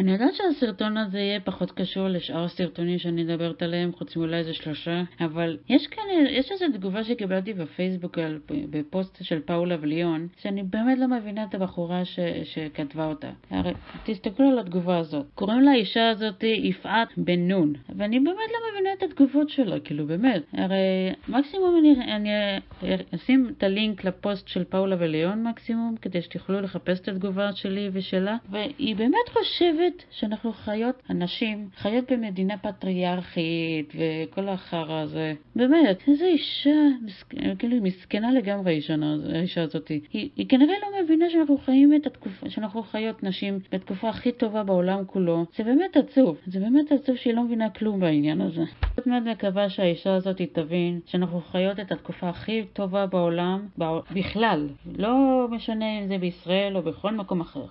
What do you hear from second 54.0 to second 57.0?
בכלל, לא משנה אם זה בישראל או